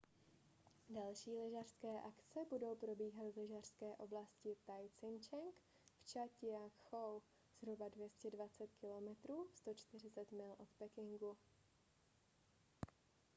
další 0.89 1.37
lyžařské 1.37 2.01
akce 2.01 2.39
budou 2.49 2.75
probíhat 2.75 3.33
v 3.33 3.37
lyžařské 3.37 3.95
oblasti 3.97 4.55
taizicheng 4.65 5.53
v 6.01 6.05
čang-ťia-kchou 6.05 7.21
zhruba 7.59 7.89
220 7.89 8.69
km 8.81 9.33
140 9.53 10.31
mil 10.31 10.51
od 10.57 10.69
pekingu 10.77 11.37